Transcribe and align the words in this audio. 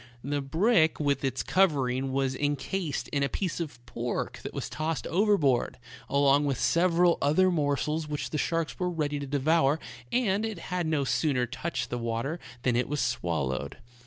The 0.23 0.41
brick 0.41 0.99
with 0.99 1.23
its 1.23 1.43
covering 1.43 2.11
was 2.11 2.33
incased 2.33 3.07
in 3.09 3.21
a 3.21 3.29
piece 3.29 3.59
of 3.59 3.77
pork 3.85 4.39
that 4.41 4.51
was 4.51 4.67
tossed 4.67 5.05
overboard, 5.05 5.77
along 6.09 6.45
with 6.45 6.59
several 6.59 7.19
other 7.21 7.51
morsels 7.51 8.07
which 8.07 8.31
the 8.31 8.39
sharks 8.39 8.79
were 8.79 8.89
ready 8.89 9.19
to 9.19 9.27
devour^ 9.27 9.77
and 10.11 10.43
it 10.43 10.57
had 10.73 10.87
no 10.87 11.03
sooner 11.03 11.45
touched 11.45 11.91
the 11.91 11.97
IN 11.99 12.03
A 12.03 12.05
shark's 12.05 12.07
mouth. 12.07 12.37
67 12.63 12.63
water 12.63 12.63
than 12.63 12.75
it 12.75 12.89
was 12.89 12.99
swallowed. 12.99 13.77